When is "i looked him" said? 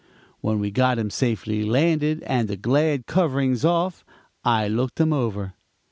4.43-5.13